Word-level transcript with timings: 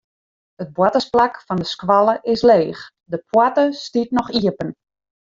It 0.63 0.69
boartersplak 0.75 1.33
fan 1.45 1.61
de 1.61 1.67
skoalle 1.73 2.15
is 2.33 2.45
leech, 2.49 2.81
de 3.13 3.19
poarte 3.31 3.65
stiet 3.83 4.11
noch 4.17 4.33
iepen. 4.41 4.69